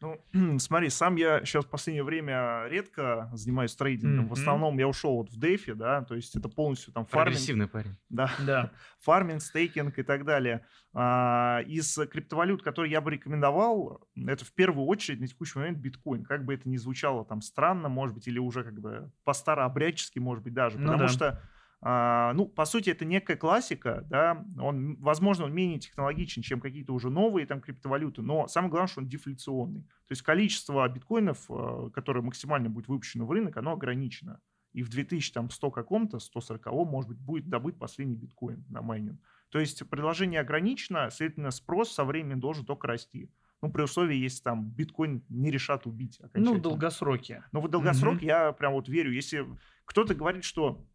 [0.00, 0.18] Ну,
[0.58, 4.26] смотри, сам я сейчас в последнее время редко занимаюсь трейдингом.
[4.26, 4.28] Mm-hmm.
[4.28, 7.34] В основном я ушел вот в дефи, да, то есть это полностью там фарминг.
[7.34, 7.96] Прогрессивный парень.
[8.08, 8.70] Да, да.
[9.00, 10.64] фарминг, стейкинг и так далее.
[10.92, 16.24] А, из криптовалют, которые я бы рекомендовал, это в первую очередь на текущий момент биткоин.
[16.24, 20.42] Как бы это ни звучало там странно, может быть, или уже как бы по-старообрядчески, может
[20.44, 20.78] быть, даже.
[20.78, 21.08] Ну, потому да.
[21.08, 21.42] что
[21.82, 27.08] ну, по сути, это некая классика, да, он, возможно, он менее технологичен, чем какие-то уже
[27.08, 29.82] новые там криптовалюты, но самое главное, что он дефляционный.
[29.82, 34.40] То есть количество биткоинов, а, которое максимально будет выпущено в рынок, оно ограничено.
[34.72, 39.20] И в 2100 каком-то, 140 может быть, будет добыт последний биткоин на майнинг.
[39.48, 43.30] То есть предложение ограничено, следовательно, спрос со временем должен только расти.
[43.62, 47.44] Ну, при условии, если там биткоин не решат убить Ну, в долгосроке.
[47.52, 48.24] Но в долгосрок Мгм.
[48.24, 49.12] я прям вот верю.
[49.12, 49.44] Если
[49.84, 50.86] кто-то говорит, что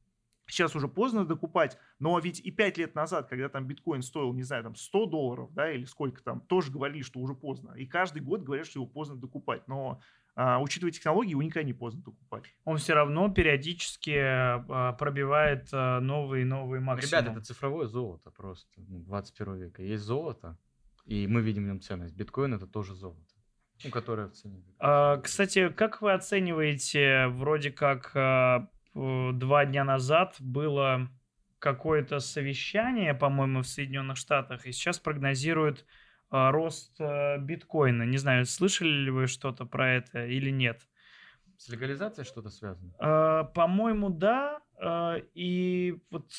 [0.48, 4.44] сейчас уже поздно докупать, но ведь и 5 лет назад, когда там биткоин стоил, не
[4.44, 7.72] знаю, там 100 долларов, да, или сколько там, тоже говорили, что уже поздно.
[7.74, 9.68] И каждый год говорят, что его поздно докупать.
[9.68, 10.00] Но
[10.36, 12.44] а, учитывая технологии, его никогда не поздно докупать.
[12.66, 17.22] Он все равно периодически а, пробивает а, новые и новые максимумы.
[17.22, 18.70] Ребята, это цифровое золото просто.
[18.78, 19.82] Ну, 21 века.
[19.82, 20.58] Есть золото,
[21.06, 22.16] и мы видим в нем ценность.
[22.16, 23.22] Биткоин это тоже золото.
[23.84, 24.64] Ну, которое в цене.
[24.80, 31.10] А, Кстати, как вы оцениваете, вроде как п- два дня назад было
[31.60, 35.86] какое-то совещание, по-моему, в Соединенных Штатах, и сейчас прогнозируют
[36.30, 38.04] а, рост а, биткоина.
[38.04, 40.82] Не знаю, слышали ли вы что-то про это или нет?
[41.58, 42.94] С легализацией что-то связано?
[43.00, 44.60] А, По-моему, да.
[45.34, 46.30] И вот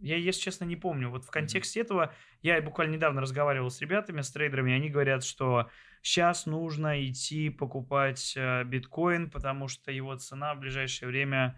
[0.00, 1.10] я, если честно, не помню.
[1.10, 5.24] Вот в контексте этого я буквально недавно разговаривал с ребятами, с трейдерами, и они говорят,
[5.24, 5.70] что
[6.02, 11.56] сейчас нужно идти покупать а, биткоин, потому что его цена в ближайшее время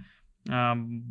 [0.48, 1.04] а, м,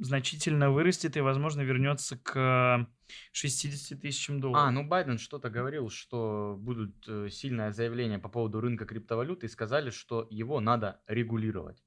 [0.00, 2.88] значительно вырастет и, возможно, вернется к
[3.32, 4.68] 60 тысячам долларов.
[4.68, 9.48] А, ну Байден что-то говорил, что будут э, сильное заявление по поводу рынка криптовалюты и
[9.48, 11.82] сказали, что его надо регулировать.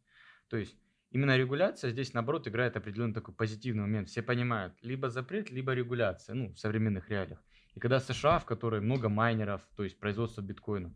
[0.49, 0.75] То есть
[1.11, 4.09] именно регуляция здесь, наоборот, играет определенный такой позитивный момент.
[4.09, 7.41] Все понимают, либо запрет, либо регуляция, ну, в современных реалиях.
[7.75, 10.93] И когда США, в которой много майнеров, то есть производство биткоина,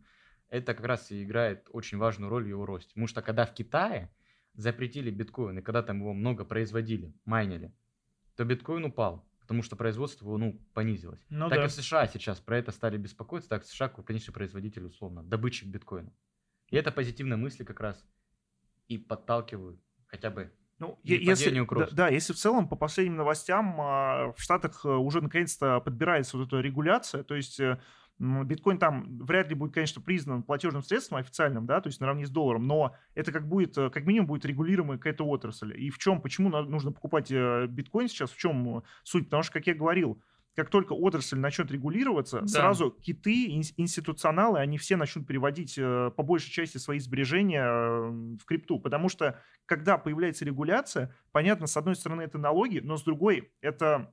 [0.48, 2.90] это как раз и играет очень важную роль в его росте.
[2.90, 4.14] Потому что когда в Китае
[4.54, 7.74] запретили биткоин, и когда там его много производили, майнили,
[8.36, 11.24] то биткоин упал, потому что производство его, ну, понизилось.
[11.28, 11.64] Ну так да.
[11.64, 16.12] и в США сейчас про это стали беспокоиться, так США крупнейший производитель, условно, добытчик биткоина.
[16.70, 18.04] И это позитивные мысли как раз
[18.88, 19.80] и подталкивают
[20.14, 24.84] хотя бы Ну, если, да, да, если в целом по последним новостям а, в Штатах
[24.84, 27.80] э, уже наконец-то подбирается вот эта регуляция, то есть э,
[28.18, 32.30] биткоин там вряд ли будет, конечно, признан платежным средством официальным, да, то есть наравне с
[32.30, 35.74] долларом, но это как будет, э, как минимум будет регулируемая какая-то отрасль.
[35.76, 39.24] И в чем, почему нужно покупать биткоин сейчас, в чем суть?
[39.24, 40.20] Потому что, как я говорил,
[40.56, 42.46] как только отрасль начнет регулироваться, Да.
[42.46, 48.10] сразу киты, ин- институционалы, они все начнут переводить э, по большей части свои сбережения э,
[48.40, 53.02] в крипту, потому что когда появляется регуляция, понятно, с одной стороны это налоги, но с
[53.02, 54.12] другой это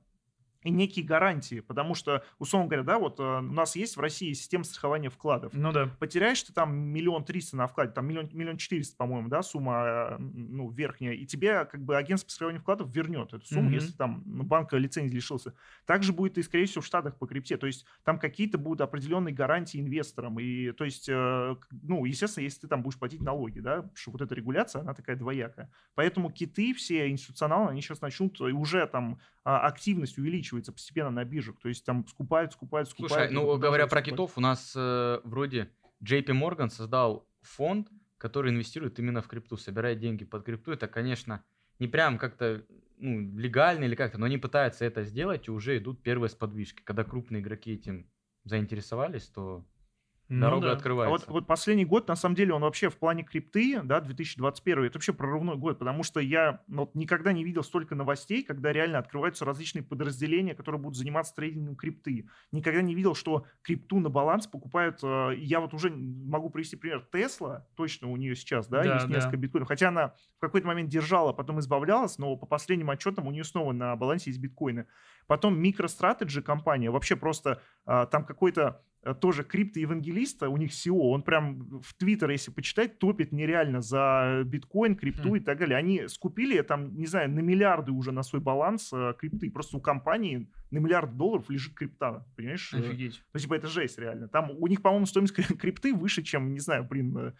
[0.70, 4.64] некие гарантии, потому что, условно говоря, да, вот э, у нас есть в России система
[4.64, 5.52] страхования вкладов.
[5.54, 5.90] Ну да.
[5.98, 10.16] Потеряешь ты там миллион триста на вкладе, там миллион, миллион четыреста, по-моему, да, сумма, э,
[10.18, 13.74] ну, верхняя, и тебе как бы агентство по страхованию вкладов вернет эту сумму, Мгм.
[13.74, 15.54] если там ну, банк лицензии лишился.
[15.86, 19.34] Также будет и, скорее всего, в Штатах по крипте, то есть там какие-то будут определенные
[19.34, 23.76] гарантии инвесторам, и, то есть, э, ну, естественно, если ты там будешь платить налоги, да,
[23.76, 25.70] потому что вот эта регуляция, она такая двоякая.
[25.94, 30.18] Поэтому киты, все институционалы, они сейчас начнут, и уже там а, активность
[30.52, 33.30] увеличивается постепенно на биржах, то есть там скупают, скупают, скупают.
[33.30, 34.04] Слушай, ну говоря про скупать.
[34.04, 35.70] китов, у нас э, вроде
[36.02, 37.88] JP Morgan создал фонд,
[38.18, 40.72] который инвестирует именно в крипту, собирает деньги под крипту.
[40.72, 41.44] Это, конечно,
[41.78, 42.64] не прям как-то
[42.98, 46.82] ну, легально или как-то, но они пытаются это сделать, и уже идут первые сподвижки.
[46.82, 48.08] Когда крупные игроки этим
[48.44, 49.64] заинтересовались, то
[50.28, 50.72] Ну дорога да.
[50.72, 51.26] А открывается.
[51.26, 54.94] вот, вот последний год, на самом деле, он вообще в плане крипты, да, 2021, это
[54.94, 58.98] вообще прорывной год, потому что я ну, вот никогда не видел столько новостей, когда реально
[58.98, 62.28] открываются различные подразделения, которые будут заниматься трейдингом крипты.
[62.50, 67.06] Никогда не видел, что крипту на баланс покупают, э, я вот уже могу привести пример,
[67.12, 69.14] Тесла, точно у нее сейчас, да, Да, есть да.
[69.16, 73.30] несколько биткоинов, хотя она в какой-то момент держала, потом избавлялась, но по последним отчетам у
[73.30, 74.86] нее снова на балансе есть биткоины.
[75.26, 78.80] Потом MicroStrategy компания, вообще просто а, там какой-то а,
[79.20, 84.94] тоже криптоевангелиста, у них SEO, он прям в Твиттер, если почитать, топит нереально за биткоин,
[84.94, 85.36] крипту Хм.
[85.36, 85.76] и так далее.
[85.76, 89.50] Они скупили там, не знаю, на миллиарды уже на свой баланс а, крипты.
[89.50, 92.72] Просто у компании на миллиард долларов лежит крипта, понимаешь?
[92.72, 93.22] Э, Офигеть.
[93.34, 94.28] Ну, типа, это жесть, реально.
[94.28, 97.32] Там у них, по-моему, стоимость кри- крипты выше, чем, не знаю, блин, э,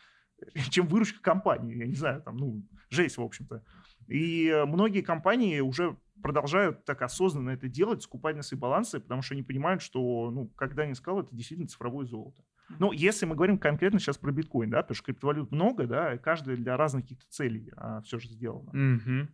[0.71, 1.77] чем выручка компании.
[1.77, 3.63] Я не знаю, там, ну, жесть, в общем-то.
[4.09, 9.23] И э, многие компании уже продолжают так осознанно это делать, скупать на свои балансы, потому
[9.23, 12.43] что они понимают, что, ну, когда не сказал, это действительно цифровое золото.
[12.79, 16.19] Ну, если мы говорим конкретно сейчас про биткоин, да, потому что криптовалют много, да, и
[16.19, 17.71] каждая для разных каких-то целей
[18.05, 18.71] все же сделано.
[18.73, 19.29] Мгм.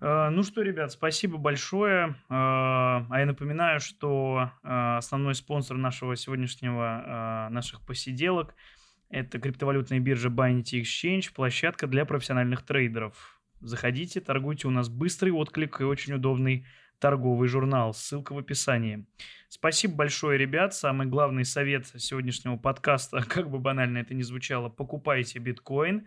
[0.00, 2.08] Э, Ну что, ребят, спасибо большое.
[2.08, 8.54] Э, А я напоминаю, что э, основной спонсор нашего сегодняшнего, наших посиделок
[9.08, 13.39] это криптовалютная биржа Binance Exchange, площадка для профессиональных трейдеров.
[13.60, 16.66] Заходите, торгуйте, у нас быстрый отклик и очень удобный
[16.98, 17.92] торговый журнал.
[17.92, 19.06] Ссылка в описании.
[19.48, 20.74] Спасибо большое, ребят.
[20.74, 26.06] Самый главный совет сегодняшнего подкаста, как бы банально это ни звучало, покупайте биткоин.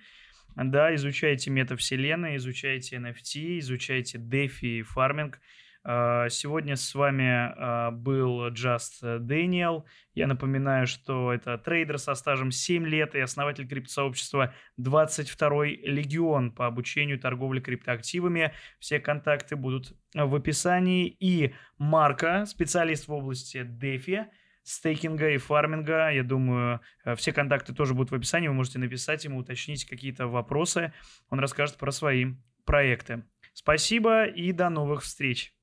[0.55, 5.39] Да, изучайте метавселенные, изучайте NFT, изучайте DeFi и фарминг.
[5.85, 9.83] Э, сегодня с вами э, был Just Daniel.
[10.13, 16.67] Я напоминаю, что это трейдер со стажем 7 лет и основатель криптосообщества 22-й Легион по
[16.67, 18.53] обучению торговли криптоактивами.
[18.79, 21.07] Все контакты будут в описании.
[21.19, 24.27] И Марка, специалист в области DeFi,
[24.63, 26.11] стейкинга и фарминга.
[26.11, 28.47] Я думаю, э, все контакты тоже будут в описании.
[28.47, 30.93] Вы можете написать ему, уточнить какие-то вопросы.
[31.29, 33.23] Он расскажет про свои проекты.
[33.53, 35.53] Спасибо и до новых встреч.